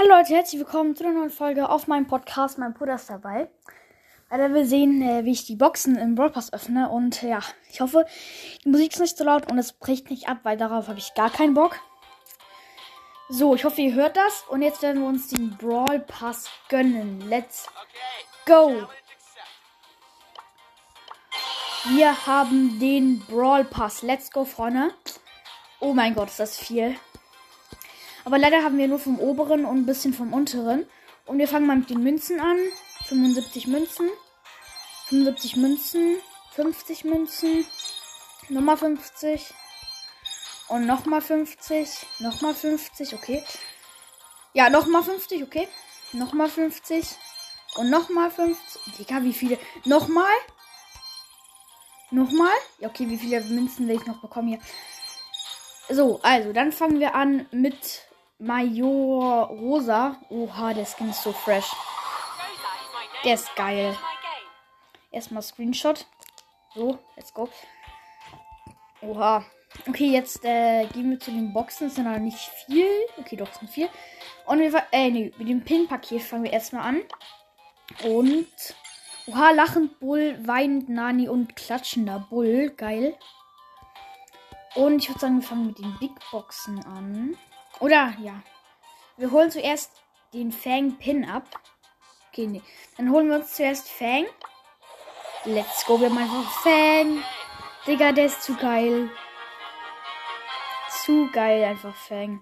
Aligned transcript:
Hallo 0.00 0.10
Leute, 0.10 0.32
herzlich 0.32 0.60
willkommen 0.60 0.94
zu 0.94 1.02
einer 1.02 1.14
neuen 1.14 1.30
Folge 1.30 1.68
auf 1.68 1.88
meinem 1.88 2.06
Podcast. 2.06 2.56
Mein 2.56 2.72
Bruder 2.72 2.94
ist 2.94 3.10
dabei. 3.10 3.50
Weil 4.28 4.54
wir 4.54 4.64
sehen, 4.64 5.02
äh, 5.02 5.24
wie 5.24 5.32
ich 5.32 5.44
die 5.44 5.56
Boxen 5.56 5.96
im 5.96 6.14
Brawl 6.14 6.30
Pass 6.30 6.52
öffne. 6.52 6.88
Und 6.88 7.20
ja, 7.22 7.40
ich 7.68 7.80
hoffe, 7.80 8.06
die 8.64 8.68
Musik 8.68 8.92
ist 8.92 9.00
nicht 9.00 9.16
so 9.16 9.24
laut 9.24 9.50
und 9.50 9.58
es 9.58 9.72
bricht 9.72 10.08
nicht 10.08 10.28
ab, 10.28 10.38
weil 10.44 10.56
darauf 10.56 10.86
habe 10.86 11.00
ich 11.00 11.14
gar 11.14 11.30
keinen 11.30 11.54
Bock. 11.54 11.80
So, 13.28 13.56
ich 13.56 13.64
hoffe, 13.64 13.80
ihr 13.80 13.94
hört 13.94 14.16
das. 14.16 14.44
Und 14.48 14.62
jetzt 14.62 14.82
werden 14.82 15.02
wir 15.02 15.08
uns 15.08 15.30
den 15.30 15.56
Brawl 15.56 15.98
Pass 15.98 16.48
gönnen. 16.68 17.20
Let's 17.28 17.66
go! 18.46 18.86
Wir 21.88 22.24
haben 22.24 22.78
den 22.78 23.18
Brawl 23.28 23.64
Pass. 23.64 24.02
Let's 24.02 24.30
go, 24.30 24.44
Freunde. 24.44 24.94
Oh 25.80 25.92
mein 25.92 26.14
Gott, 26.14 26.28
ist 26.28 26.38
das 26.38 26.56
viel. 26.56 26.94
Aber 28.28 28.36
leider 28.36 28.62
haben 28.62 28.76
wir 28.76 28.88
nur 28.88 28.98
vom 28.98 29.18
oberen 29.18 29.64
und 29.64 29.78
ein 29.78 29.86
bisschen 29.86 30.12
vom 30.12 30.34
unteren. 30.34 30.84
Und 31.24 31.38
wir 31.38 31.48
fangen 31.48 31.66
mal 31.66 31.78
mit 31.78 31.88
den 31.88 32.02
Münzen 32.02 32.40
an. 32.40 32.58
75 33.06 33.68
Münzen. 33.68 34.10
75 35.06 35.56
Münzen. 35.56 36.16
50 36.50 37.04
Münzen. 37.04 37.64
Nochmal 38.50 38.76
50. 38.76 39.54
Und 40.68 40.84
nochmal 40.84 41.22
50. 41.22 41.88
Nochmal 42.18 42.52
50, 42.52 43.14
okay. 43.14 43.42
Ja, 44.52 44.68
nochmal 44.68 45.04
50, 45.04 45.42
okay. 45.44 45.66
Nochmal 46.12 46.50
50. 46.50 47.06
Und 47.76 47.88
nochmal 47.88 48.30
50. 48.30 48.92
Digga, 48.98 49.22
wie 49.22 49.32
viele? 49.32 49.58
Nochmal? 49.86 50.34
Nochmal? 52.10 52.52
Ja, 52.78 52.90
okay, 52.90 53.08
wie 53.08 53.16
viele 53.16 53.40
Münzen 53.40 53.88
will 53.88 53.96
ich 53.96 54.04
noch 54.04 54.20
bekommen 54.20 54.48
hier? 54.48 54.60
So, 55.88 56.20
also, 56.22 56.52
dann 56.52 56.72
fangen 56.72 57.00
wir 57.00 57.14
an 57.14 57.46
mit 57.52 58.06
Major 58.38 59.48
Rosa. 59.48 60.16
Oha, 60.30 60.72
der 60.72 60.86
Skin 60.86 61.10
ist 61.10 61.22
so 61.22 61.32
fresh. 61.32 61.70
Der 63.24 63.34
ist 63.34 63.54
geil. 63.56 63.96
Erstmal 65.10 65.42
Screenshot. 65.42 66.06
So, 66.74 66.98
let's 67.16 67.34
go. 67.34 67.48
Oha. 69.00 69.44
Okay, 69.88 70.10
jetzt 70.10 70.44
äh, 70.44 70.86
gehen 70.86 71.10
wir 71.10 71.20
zu 71.20 71.30
den 71.30 71.52
Boxen. 71.52 71.88
Es 71.88 71.96
sind 71.96 72.06
aber 72.06 72.18
nicht 72.18 72.38
viel. 72.38 72.86
Okay, 73.18 73.36
doch, 73.36 73.50
es 73.50 73.58
sind 73.58 73.70
viel. 73.70 73.88
Und 74.46 74.60
wir, 74.60 74.82
äh, 74.92 75.10
nee, 75.10 75.32
mit 75.36 75.48
dem 75.48 75.64
Pin-Paket 75.64 76.22
fangen 76.22 76.44
wir 76.44 76.52
erstmal 76.52 76.82
an. 76.82 77.02
Und. 78.04 78.46
Oha, 79.26 79.50
lachend 79.50 80.00
Bull, 80.00 80.38
weinend 80.46 80.88
Nani 80.88 81.28
und 81.28 81.54
klatschender 81.54 82.26
Bull. 82.30 82.70
Geil. 82.70 83.14
Und 84.74 85.02
ich 85.02 85.08
würde 85.08 85.20
sagen, 85.20 85.40
wir 85.40 85.46
fangen 85.46 85.66
mit 85.66 85.78
den 85.78 85.98
Big 85.98 86.12
Boxen 86.30 86.82
an. 86.86 87.36
Oder, 87.80 88.14
ja. 88.20 88.42
Wir 89.16 89.30
holen 89.30 89.50
zuerst 89.50 90.02
den 90.32 90.52
Fang 90.52 90.96
Pin 90.98 91.28
ab. 91.28 91.44
Okay, 92.30 92.46
nee. 92.46 92.62
Dann 92.96 93.10
holen 93.10 93.28
wir 93.28 93.36
uns 93.36 93.54
zuerst 93.54 93.88
Fang. 93.88 94.26
Let's 95.44 95.84
go, 95.86 96.00
wir 96.00 96.08
einfach 96.08 96.50
Fang. 96.62 97.22
Digga, 97.86 98.12
der 98.12 98.26
ist 98.26 98.42
zu 98.42 98.54
geil. 98.56 99.10
Zu 100.90 101.30
geil, 101.32 101.64
einfach 101.64 101.94
Fang. 101.94 102.40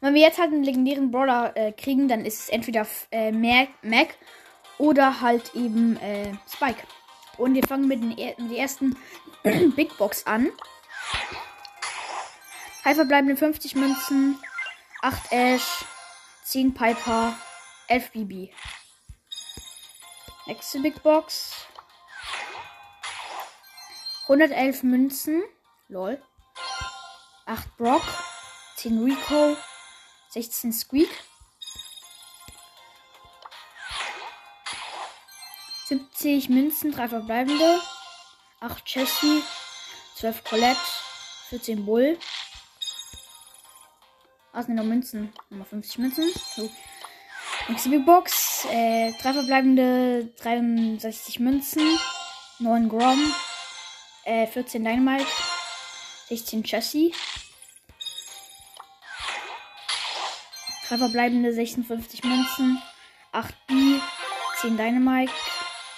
Und 0.00 0.08
wenn 0.08 0.14
wir 0.14 0.22
jetzt 0.22 0.38
halt 0.38 0.52
einen 0.52 0.64
legendären 0.64 1.10
Brawler 1.10 1.56
äh, 1.56 1.72
kriegen, 1.72 2.08
dann 2.08 2.24
ist 2.24 2.40
es 2.40 2.48
entweder 2.48 2.86
äh, 3.10 3.32
Mac, 3.32 3.68
Mac 3.82 4.16
oder 4.78 5.20
halt 5.20 5.54
eben 5.54 5.96
äh, 6.00 6.32
Spike. 6.48 6.82
Und 7.36 7.54
wir 7.54 7.66
fangen 7.66 7.86
mit, 7.86 8.00
den, 8.00 8.08
mit 8.10 8.50
der 8.50 8.58
ersten 8.58 8.96
Big 9.76 9.96
Box 9.98 10.26
an. 10.26 10.50
Drei 12.82 12.94
verbleibende 12.94 13.36
50 13.36 13.74
Münzen, 13.76 14.38
8 15.02 15.32
Ash, 15.32 15.84
10 16.44 16.74
Piper, 16.74 17.34
11 17.88 18.10
BB. 18.12 18.52
Nächste 20.46 20.80
Big 20.80 21.02
Box. 21.02 21.54
111 24.26 24.82
Münzen. 24.82 25.42
Lol. 25.88 26.22
8 27.46 27.76
Brock. 27.78 28.02
10 28.76 29.02
Rico. 29.04 29.56
16 30.28 30.72
Squeak. 30.72 31.08
70 35.86 36.50
Münzen, 36.50 36.92
3 36.92 37.10
verbleibende. 37.10 37.80
8 38.60 38.82
Jessie. 38.84 39.42
12 40.16 40.44
Colette. 40.44 40.80
14 41.48 41.86
Bull. 41.86 42.18
Ah, 44.52 44.62
sind 44.64 44.74
noch 44.74 44.84
Münzen. 44.84 45.32
Nochmal 45.48 45.66
50 45.66 45.98
Münzen. 45.98 46.24
So. 46.56 46.70
Big 47.88 48.04
Box. 48.04 48.66
Äh, 48.70 49.12
drei 49.22 49.32
verbleibende 49.32 50.26
63 50.42 51.38
Münzen. 51.38 51.82
9 52.58 52.88
Grom. 52.88 53.34
Äh, 54.24 54.48
14 54.48 54.84
Dynamite. 54.84 55.26
16 56.28 56.64
Chassis. 56.64 57.14
Drei 60.88 60.98
verbleibende 60.98 61.52
56 61.52 62.24
Münzen. 62.24 62.82
8 63.30 63.54
B. 63.68 63.74
10 64.60 64.76
Dynamite. 64.76 65.32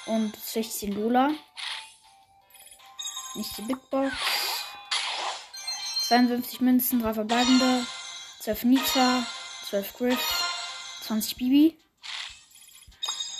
Und 0.04 0.36
16 0.36 0.92
Lola. 0.92 1.30
Nächste 3.34 3.62
Big 3.62 3.78
Box. 3.88 4.12
52 6.08 6.60
Münzen, 6.60 7.00
3 7.00 7.14
verbleibende. 7.14 7.86
12 8.42 8.64
Nita, 8.64 9.24
12 9.68 9.92
Griff, 9.94 10.18
20 11.02 11.36
Bibi. 11.36 11.78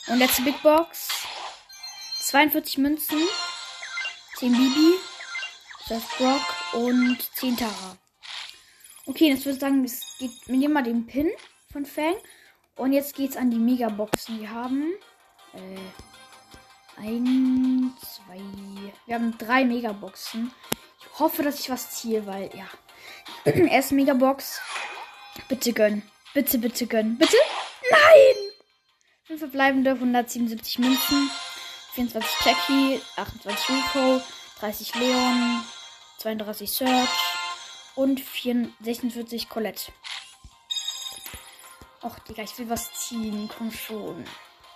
Und 0.07 0.19
letzte 0.19 0.43
Big 0.43 0.63
Box. 0.63 1.09
42 2.21 2.79
Münzen, 2.79 3.19
10 4.37 4.53
Bibi, 4.53 4.95
12 5.89 6.19
Brock 6.19 6.55
und 6.75 7.19
10 7.35 7.57
Tara. 7.57 7.97
Okay, 9.07 9.29
jetzt 9.29 9.45
würde 9.45 9.55
ich 9.55 9.61
sagen, 9.61 9.85
es 9.85 10.19
geht, 10.21 10.31
wir 10.47 10.57
nehmen 10.57 10.75
mal 10.75 10.85
den 10.85 11.05
Pin 11.05 11.29
von 11.73 11.85
Fang. 11.85 12.15
Und 12.77 12.93
jetzt 12.93 13.17
geht's 13.17 13.37
an 13.37 13.51
die 13.51 13.59
Megaboxen. 13.59 14.41
Wir 14.41 14.51
haben 14.51 14.93
äh, 15.53 17.01
ein, 17.01 17.93
zwei. 18.01 18.41
Wir 19.07 19.17
haben 19.17 19.37
drei 19.37 19.65
Megaboxen. 19.65 20.53
Ich 21.01 21.19
hoffe, 21.19 21.43
dass 21.43 21.59
ich 21.59 21.71
was 21.71 21.91
ziehe, 21.91 22.25
weil 22.25 22.51
ja. 22.55 22.69
Erste 23.45 23.97
Megabox. 23.97 24.61
Bitte 25.49 25.73
gönn. 25.73 26.03
Bitte, 26.35 26.59
bitte 26.59 26.87
gönn. 26.87 27.19
Bitte? 27.19 27.37
Nein! 27.91 28.53
5 29.25 29.39
verbleibende, 29.41 29.93
177 29.93 30.79
Münzen, 30.79 31.31
24 31.95 32.31
Jackie, 32.45 33.01
28 33.17 33.69
Rico, 33.69 34.23
30 34.61 34.95
Leon, 34.97 35.65
32 36.19 36.71
Search 36.71 37.11
und 37.95 38.21
4, 38.21 38.69
46 38.81 39.49
Colette. 39.49 39.93
Och, 42.03 42.19
Digga, 42.21 42.43
ich 42.43 42.59
will 42.59 42.69
was 42.69 42.93
ziehen. 42.95 43.49
Komm 43.57 43.71
schon. 43.71 44.25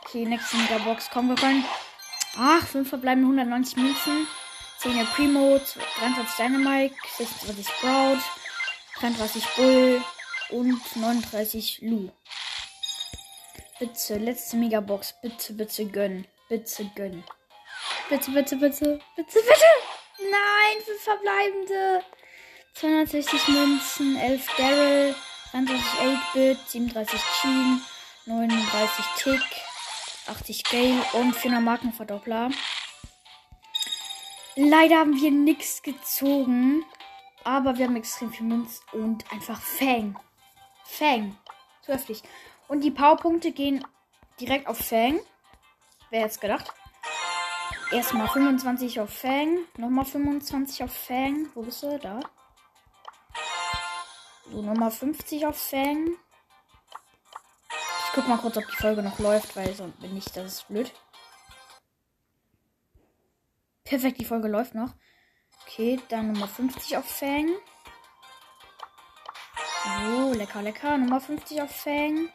Okay, 0.05 0.25
nächste 0.25 0.57
Megabox. 0.57 1.11
Komm, 1.13 1.29
wir 1.29 1.37
können. 1.37 1.65
Ach, 2.39 2.67
5 2.67 2.89
verbleibende, 2.89 3.27
190 3.27 3.77
Münzen. 3.77 4.27
10 4.79 4.99
er 4.99 5.07
Primo, 5.07 5.59
23 5.99 6.37
Dynamite, 6.37 6.95
26 7.17 7.67
Sprout, 7.67 8.21
33 9.01 9.45
Bull, 9.57 10.03
und 10.51 10.81
39 10.97 11.81
Lu. 11.83 12.11
Bitte, 13.79 14.17
letzte 14.17 14.57
Megabox. 14.57 15.15
Bitte, 15.21 15.53
bitte 15.53 15.85
gönn. 15.87 16.27
Bitte 16.49 16.91
gönn. 16.95 17.25
Bitte, 18.09 18.31
bitte, 18.31 18.57
bitte. 18.57 19.01
Bitte, 19.17 19.39
bitte. 19.41 19.67
Nein, 20.19 20.83
für 20.85 20.95
verbleibende. 20.95 22.05
260 22.75 23.49
Münzen, 23.49 24.17
11 24.17 24.47
Daryl, 24.57 25.15
23 25.53 25.85
8-Bit, 26.35 26.59
37 26.69 27.21
Jean, 27.41 27.81
39 28.27 29.05
Tick, 29.17 29.41
80 30.27 30.65
Gale 30.65 31.03
und 31.15 31.35
400 31.35 31.63
Markenverdoppler. 31.63 32.51
Leider 34.57 34.97
haben 34.97 35.21
wir 35.21 35.31
nichts 35.31 35.83
gezogen, 35.83 36.85
aber 37.45 37.77
wir 37.77 37.87
haben 37.87 37.97
extrem 37.97 38.33
viel 38.33 38.47
Münz 38.47 38.81
und 38.93 39.31
einfach 39.33 39.61
Fang. 39.61 40.19
Fang. 40.97 41.37
Zu 41.83 41.93
heftig. 41.93 42.23
Und 42.69 42.83
die 42.83 42.91
Powerpunkte 42.91 43.53
gehen 43.53 43.87
direkt 44.41 44.67
auf 44.67 44.79
Fang. 44.79 45.21
Wer 46.11 46.21
hätte 46.21 46.31
es 46.31 46.41
gedacht? 46.41 46.73
Erstmal 47.93 48.29
25 48.29 49.01
auf 49.01 49.11
Fang. 49.11 49.59
Nochmal 49.77 50.05
25 50.05 50.85
auf 50.85 50.93
Fang. 50.93 51.49
Wo 51.55 51.63
bist 51.63 51.83
du? 51.83 51.99
Da. 51.99 52.21
So, 54.51 54.63
nochmal 54.63 54.91
50 54.91 55.47
auf 55.47 55.57
Fang. 55.57 56.09
Ich 57.69 58.13
guck 58.15 58.29
mal 58.29 58.39
kurz, 58.39 58.57
ob 58.57 58.65
die 58.67 58.77
Folge 58.77 59.03
noch 59.03 59.19
läuft, 59.19 59.55
weil 59.55 59.75
sonst 59.75 60.01
bin 60.01 60.17
ich, 60.17 60.25
das 60.27 60.47
ist 60.47 60.69
blöd. 60.69 60.93
Perfekt, 63.85 64.19
die 64.19 64.25
Folge 64.25 64.49
läuft 64.49 64.75
noch. 64.75 64.95
Okay, 65.63 66.01
dann 66.09 66.33
Nummer 66.33 66.49
50 66.49 66.97
auf 66.97 67.05
Fang. 67.05 67.51
Lecker, 70.47 70.63
lecker. 70.63 70.97
Nummer 70.97 71.21
50 71.21 71.61
auf 71.61 71.71
Fang. 71.73 72.31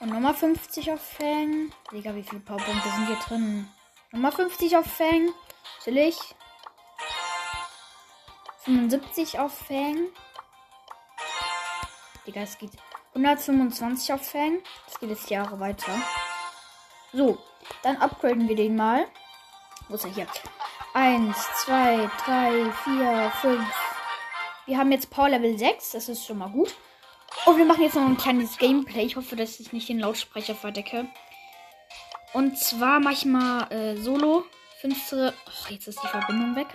Und 0.00 0.10
nochmal 0.10 0.34
50 0.34 0.92
auf 0.92 1.00
Fang. 1.00 1.72
Digga, 1.92 2.14
wie 2.14 2.22
viele 2.22 2.42
Powerpunkte 2.42 2.90
sind 2.90 3.06
hier 3.06 3.16
drin? 3.16 3.70
Nochmal 4.12 4.32
50 4.32 4.76
auf 4.76 4.84
Fang. 4.84 5.32
Chillig. 5.82 6.18
75 8.64 9.38
auf 9.38 9.56
Fang. 9.66 10.08
Digga, 12.26 12.42
es 12.42 12.58
geht 12.58 12.72
125 13.14 14.12
auf 14.12 14.30
Fang. 14.30 14.58
Das 14.84 15.00
geht 15.00 15.08
jetzt 15.08 15.30
Jahre 15.30 15.58
weiter. 15.58 15.92
So, 17.14 17.38
dann 17.82 17.96
upgraden 17.96 18.46
wir 18.46 18.56
den 18.56 18.76
mal. 18.76 19.06
Wo 19.88 19.94
ist 19.94 20.04
er 20.04 20.10
hier? 20.10 20.26
1, 20.92 21.34
2, 21.64 22.10
3, 22.26 22.72
4, 22.84 23.32
5. 23.40 23.85
Wir 24.66 24.78
haben 24.78 24.90
jetzt 24.90 25.10
Power 25.10 25.28
Level 25.28 25.56
6. 25.56 25.92
Das 25.92 26.08
ist 26.08 26.26
schon 26.26 26.38
mal 26.38 26.50
gut. 26.50 26.74
Und 27.44 27.56
wir 27.56 27.64
machen 27.64 27.82
jetzt 27.82 27.94
noch 27.94 28.04
ein 28.04 28.16
kleines 28.16 28.58
Gameplay. 28.58 29.04
Ich 29.04 29.16
hoffe, 29.16 29.36
dass 29.36 29.60
ich 29.60 29.72
nicht 29.72 29.88
den 29.88 30.00
Lautsprecher 30.00 30.56
verdecke. 30.56 31.06
Und 32.32 32.58
zwar 32.58 32.98
mache 32.98 33.14
ich 33.14 33.24
mal 33.24 33.70
äh, 33.70 33.96
Solo. 33.96 34.44
Finstere. 34.80 35.32
Oh, 35.46 35.72
jetzt 35.72 35.86
ist 35.86 36.02
die 36.02 36.08
Verbindung 36.08 36.56
weg. 36.56 36.66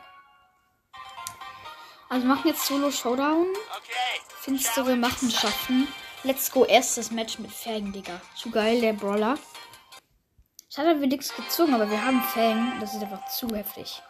Also 2.10 2.26
wir 2.26 2.34
machen 2.34 2.48
jetzt 2.48 2.66
Solo 2.66 2.92
Showdown. 2.92 3.48
Finstere 4.40 4.96
Machenschaften. 4.96 5.88
Let's 6.24 6.50
go. 6.52 6.66
Erstes 6.66 7.12
Match 7.12 7.40
mit 7.40 7.52
Fang, 7.52 7.92
Digga. 7.92 8.22
Zu 8.36 8.52
geil, 8.52 8.80
der 8.80 8.94
Brawler. 8.94 9.38
Schade, 10.70 11.00
wir 11.02 11.08
nichts 11.08 11.36
gezogen, 11.36 11.74
aber 11.74 11.90
wir 11.90 12.04
haben 12.04 12.22
Fang. 12.22 12.80
Das 12.80 12.94
ist 12.96 13.02
einfach 13.02 13.28
zu 13.28 13.54
heftig. 13.54 14.02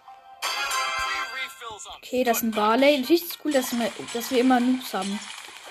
Okay, 1.88 2.24
das 2.24 2.38
ist 2.38 2.44
ein 2.44 2.52
Barley. 2.52 3.00
Natürlich 3.00 3.24
ist 3.24 3.32
es 3.32 3.40
cool, 3.44 3.52
dass 3.52 3.72
wir, 3.72 3.92
dass 4.14 4.32
wir 4.32 4.40
immer 4.40 4.60
Noobs 4.60 4.94
haben. 4.94 5.20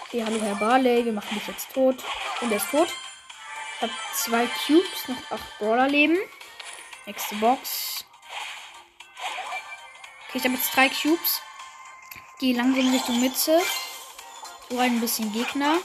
Okay, 0.03 0.25
hallo 0.25 0.41
Herr 0.41 0.57
Barley, 0.57 1.05
wir 1.05 1.12
machen 1.12 1.39
dich 1.39 1.47
jetzt 1.47 1.73
tot. 1.73 2.03
Und 2.41 2.51
er 2.51 2.57
ist 2.57 2.71
tot. 2.71 2.89
Ich 2.89 3.83
habe 3.83 3.93
zwei 4.15 4.47
Cubes, 4.67 5.09
noch 5.09 5.39
acht 5.39 5.59
Brawler 5.59 5.89
leben. 5.89 6.19
Nächste 7.07 7.37
Box. 7.37 8.05
Okay, 10.29 10.39
ich 10.39 10.45
habe 10.45 10.55
jetzt 10.55 10.75
drei 10.75 10.89
Cubes. 10.89 11.43
Gehe 12.39 12.57
langsam 12.57 12.91
Richtung 12.91 13.21
Mitte. 13.21 13.61
So 14.69 14.79
ein 14.79 15.01
bisschen 15.01 15.33
Gegner. 15.33 15.77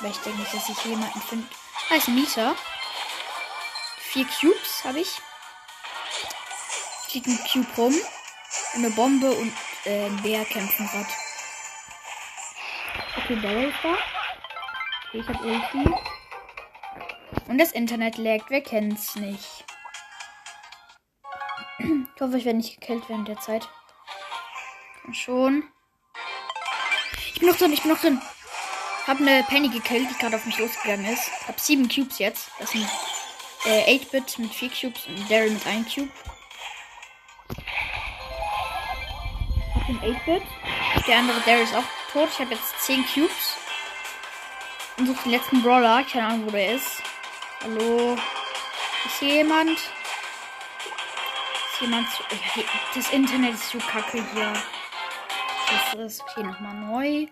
Weil 0.00 0.10
ich 0.10 0.18
denke 0.18 0.40
nicht, 0.40 0.54
dass 0.54 0.68
ich 0.68 0.84
jemanden 0.84 1.20
finde. 1.22 1.48
Ah, 1.90 1.96
ist 1.96 2.08
ein 2.08 2.14
Mieter. 2.14 2.54
Vier 3.98 4.26
Cubes 4.26 4.84
habe 4.84 5.00
ich. 5.00 5.10
Steht 7.08 7.26
ein 7.26 7.38
Cube 7.50 7.68
rum. 7.76 7.94
Eine 8.74 8.90
Bombe 8.90 9.30
und 9.30 9.52
äh, 9.84 10.08
Bär 10.22 10.44
kämpfen 10.44 10.88
gerade. 10.88 11.06
Okay, 13.16 13.38
Daryl 13.40 13.68
ist 13.68 13.78
da. 13.82 13.94
Okay, 15.08 15.20
ich 15.20 15.28
hab 15.28 15.40
Ulti. 15.42 15.90
Und 17.48 17.58
das 17.58 17.72
Internet 17.72 18.18
laggt. 18.18 18.46
Wer 18.48 18.62
kennt's 18.62 19.16
nicht? 19.16 19.64
Ich 21.78 22.20
hoffe, 22.20 22.38
ich 22.38 22.44
werde 22.44 22.58
nicht 22.58 22.80
gekillt 22.80 23.08
während 23.08 23.28
der 23.28 23.40
Zeit. 23.40 23.68
Komm 25.02 25.14
schon. 25.14 25.64
Ich 27.34 27.40
bin 27.40 27.48
noch 27.48 27.56
drin, 27.56 27.72
ich 27.72 27.82
bin 27.82 27.90
noch 27.90 28.00
drin. 28.00 28.22
Hab 29.06 29.18
eine 29.18 29.42
Penny 29.48 29.68
gekillt, 29.68 30.08
die 30.08 30.18
gerade 30.18 30.36
auf 30.36 30.46
mich 30.46 30.58
losgegangen 30.58 31.06
ist. 31.12 31.28
Hab 31.48 31.58
sieben 31.58 31.88
Cubes 31.88 32.18
jetzt. 32.20 32.50
Das 32.60 32.70
sind 32.70 32.86
äh, 33.64 33.98
8-Bit 33.98 34.38
mit 34.38 34.54
vier 34.54 34.70
Cubes 34.70 35.06
und 35.08 35.28
Daryl 35.28 35.50
mit 35.50 35.66
einem 35.66 35.84
Cube. 35.84 36.10
8-Bit. 40.02 40.42
Der 41.06 41.18
andere 41.18 41.40
Daryl 41.40 41.62
ist 41.62 41.74
auch 41.74 41.84
tot. 42.12 42.28
Ich 42.32 42.38
habe 42.40 42.54
jetzt 42.54 42.80
10 42.82 43.06
Cubes. 43.06 43.56
Und 44.98 45.06
suche 45.06 45.22
den 45.24 45.32
letzten 45.32 45.62
Brawler. 45.62 46.04
Keine 46.04 46.26
Ahnung, 46.26 46.46
wo 46.46 46.50
der 46.50 46.74
ist. 46.74 47.02
Hallo? 47.62 48.18
Ist 49.06 49.18
hier 49.20 49.34
jemand? 49.36 49.70
Ist 49.70 49.92
jemand 51.80 52.10
zu. 52.10 52.22
Das 52.94 53.10
Internet 53.10 53.54
ist 53.54 53.70
so 53.70 53.78
kacke 53.78 54.24
hier. 54.34 54.52
Das 55.94 55.94
ist 55.94 56.22
hier 56.34 56.44
nochmal 56.44 56.74
neu. 56.74 57.26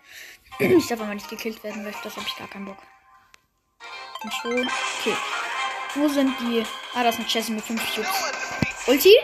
Ich 0.58 0.86
darf 0.86 1.00
aber 1.00 1.14
nicht 1.14 1.28
gekillt 1.28 1.62
werden, 1.62 1.84
weil 1.84 1.94
das 2.02 2.16
habe 2.16 2.26
ich 2.26 2.36
gar 2.36 2.48
keinen 2.48 2.66
Bock. 2.66 2.78
Und 4.22 4.32
schon. 4.34 4.70
Okay. 5.00 5.16
Wo 5.94 6.08
sind 6.08 6.38
die? 6.40 6.64
Ah, 6.94 7.02
das 7.02 7.16
ist 7.16 7.20
ein 7.20 7.26
Jessie 7.28 7.52
mit 7.52 7.64
5 7.64 7.94
Cubes. 7.94 8.32
Ulti? 8.86 9.14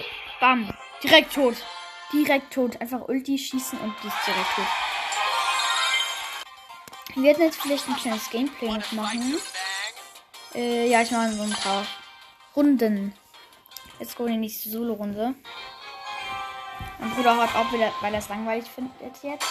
Bam. 0.40 0.72
Direkt 1.02 1.32
tot. 1.34 1.56
Direkt 2.12 2.53
tot. 2.53 2.81
Einfach 2.81 3.08
Ulti 3.08 3.38
schießen 3.38 3.79
und 3.79 3.94
die 4.03 4.08
ist 4.08 4.26
direkt 4.26 4.55
tot. 4.55 4.67
Wir 7.14 7.23
werden 7.23 7.44
jetzt 7.44 7.61
vielleicht 7.61 7.88
ein 7.88 7.97
kleines 7.97 8.31
Gameplay 8.31 8.69
noch 8.69 8.93
machen. 8.93 9.37
Äh, 10.55 10.88
ja, 10.88 11.03
ich 11.03 11.11
mache 11.11 11.32
so 11.32 11.43
ein 11.43 11.50
paar 11.50 11.87
Runden. 12.55 13.14
Jetzt 13.99 14.20
in 14.20 14.26
die 14.26 14.37
nächste 14.37 14.69
Solo-Runde. 14.69 15.35
Mein 16.99 17.11
Bruder 17.11 17.37
hat 17.37 17.55
auch 17.55 17.73
wieder, 17.73 17.93
weil 18.00 18.12
er 18.12 18.20
es 18.20 18.29
langweilig 18.29 18.67
findet 18.69 18.94
jetzt. 19.23 19.47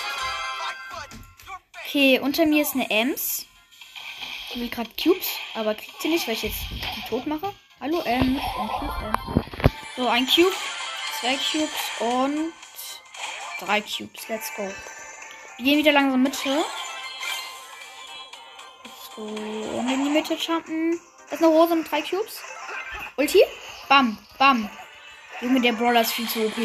Okay, 1.86 2.20
unter 2.20 2.46
mir 2.46 2.62
ist 2.62 2.76
eine 2.76 2.90
Ems. 2.90 3.46
Die 4.54 4.62
will 4.62 4.70
gerade 4.70 4.90
Cubes, 5.02 5.28
aber 5.56 5.76
kriegt 5.76 6.02
sie 6.02 6.10
nicht, 6.10 6.28
weil 6.28 6.36
ich 6.36 6.44
jetzt 6.44 6.60
die 6.70 7.10
tot 7.10 7.26
mache. 7.26 7.54
Hallo 7.80 8.02
Ems. 8.06 8.42
So, 9.96 10.08
ein 10.08 10.28
Cube, 10.28 10.56
zwei 11.20 11.38
Cubes 11.38 11.70
und 12.00 12.54
drei 13.60 13.82
Cubes. 13.82 14.28
Let's 14.28 14.54
go. 14.56 14.64
Wir 15.58 15.66
gehen 15.66 15.78
wieder 15.80 15.92
langsam 15.92 16.24
Mitte. 16.24 16.64
So, 19.16 19.22
und 19.22 19.90
in 19.90 20.04
die 20.04 20.10
Mitte 20.10 20.34
jumpen. 20.34 21.00
Das 21.30 21.40
ist 21.40 21.46
eine 21.46 21.54
Rose 21.54 21.76
mit 21.76 21.90
drei 21.90 22.02
Cubes. 22.02 22.42
Ulti. 23.18 23.42
Bam, 23.88 24.18
bam. 24.38 24.70
Junge, 25.42 25.62
der 25.62 25.74
Brawler 25.74 26.02
ist 26.02 26.14
viel 26.14 26.28
zu 26.28 26.46
OP. 26.46 26.56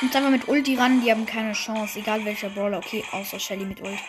Kommt 0.00 0.16
einfach 0.16 0.30
mit 0.30 0.48
Ulti 0.48 0.76
ran, 0.76 1.00
die 1.00 1.10
haben 1.10 1.26
keine 1.26 1.52
Chance. 1.52 2.00
Egal 2.00 2.24
welcher 2.24 2.50
Brawler. 2.50 2.78
Okay, 2.78 3.04
außer 3.12 3.38
Shelly 3.38 3.64
mit 3.64 3.80
Ult. 3.80 4.00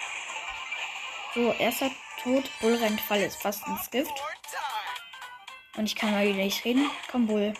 So, 1.35 1.51
erster 1.53 1.91
Tod. 2.21 2.49
Bull 2.59 2.75
rennt 2.75 3.01
Fall 3.01 3.21
ist 3.21 3.41
fast 3.41 3.65
ins 3.67 3.89
Gift. 3.91 4.13
Und 5.75 5.85
ich 5.85 5.95
kann 5.95 6.11
mal 6.11 6.25
wieder 6.25 6.37
nicht 6.37 6.65
reden. 6.65 6.89
Komm, 7.11 7.27
Bull. 7.27 7.53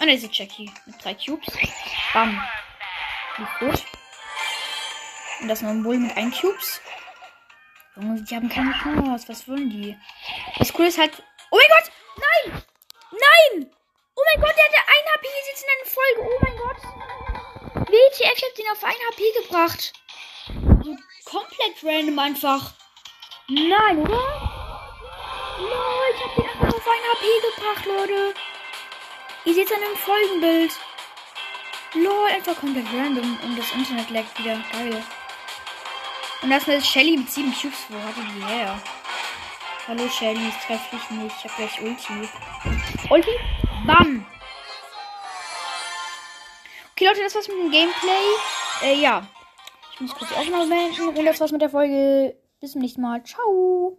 Ah, 0.00 0.04
ne, 0.04 0.14
ist 0.14 0.32
Jackie 0.32 0.70
mit 0.86 1.04
drei 1.04 1.14
Cubes. 1.14 1.52
Bam. 2.12 2.40
Nicht 3.36 3.58
gut. 3.58 3.84
Und 5.40 5.48
das 5.48 5.60
noch 5.62 5.70
ein 5.70 5.82
Bull 5.82 5.98
mit 5.98 6.16
ein 6.16 6.30
Cubes. 6.30 6.80
Junge, 7.96 8.22
die 8.22 8.36
haben 8.36 8.48
keine 8.48 8.72
Chance. 8.72 9.28
Was 9.28 9.48
wollen 9.48 9.70
die? 9.70 9.96
Das 10.56 10.72
Coole 10.72 10.88
ist 10.88 10.98
halt. 10.98 11.22
Oh 11.50 11.56
mein 11.56 11.68
Gott! 11.68 11.90
Nein! 12.16 12.62
Nein! 13.10 13.70
Oh 14.14 14.22
mein 14.32 14.40
Gott, 14.40 14.54
der 14.56 14.64
hatte 14.64 14.76
1 14.76 15.08
HP 15.14 15.26
jetzt 15.48 15.64
in 15.64 15.68
einer 15.74 15.88
Folge. 15.90 16.20
Oh 16.22 16.38
mein 16.42 16.56
Gott. 16.58 16.80
WTF, 17.88 18.36
ich 18.36 18.44
hab 18.44 18.54
den 18.54 18.70
auf 18.72 18.84
1 18.84 18.96
HP 19.10 19.20
gebracht. 19.42 19.92
So 20.84 20.96
komplett 21.24 21.82
random 21.82 22.18
einfach. 22.18 22.72
Nein, 23.48 23.98
oder? 23.98 24.24
Nein, 25.58 26.14
ich 26.14 26.24
hab 26.24 26.34
den 26.36 26.48
einfach 26.48 26.68
auf 26.68 26.86
1 26.86 27.02
HP 27.12 27.24
gebracht, 27.56 27.84
Leute. 27.86 28.34
Ihr 29.48 29.54
seht 29.54 29.72
an 29.72 29.80
dem 29.80 29.96
Folgenbild. 29.96 30.72
Lol, 31.94 32.28
einfach 32.28 32.54
komplett 32.54 32.84
random. 32.92 33.38
Und 33.42 33.58
das 33.58 33.72
Internet 33.72 34.10
laggt 34.10 34.38
wieder. 34.38 34.62
Geil. 34.70 35.02
Und 36.42 36.50
das 36.50 36.68
ist 36.68 36.86
Shelly 36.86 37.16
mit 37.16 37.30
7 37.30 37.50
Cubes. 37.54 37.86
Wo 37.88 37.96
hatte 37.96 38.20
die 38.20 38.44
her? 38.44 38.78
Hallo 39.86 40.06
Shelly, 40.06 40.48
ich 40.48 40.66
treffe 40.66 40.94
dich 40.94 41.10
nicht. 41.12 41.34
Ich 41.38 41.44
hab 41.44 41.56
gleich 41.56 41.80
Ulti. 41.80 42.28
Ulti? 43.08 43.30
Bam! 43.86 44.26
Okay, 46.92 47.06
Leute, 47.06 47.22
das 47.22 47.34
war's 47.34 47.48
mit 47.48 47.56
dem 47.56 47.70
Gameplay. 47.70 48.82
Äh, 48.82 49.00
ja. 49.00 49.26
Ich 49.94 50.00
muss 50.00 50.14
kurz 50.14 50.28
die 50.28 50.36
Aufnahme 50.36 50.66
beenden. 50.66 51.16
Und 51.16 51.24
das 51.24 51.40
war's 51.40 51.52
mit 51.52 51.62
der 51.62 51.70
Folge. 51.70 52.36
Bis 52.60 52.72
zum 52.72 52.82
nächsten 52.82 53.00
Mal. 53.00 53.24
Ciao! 53.24 53.96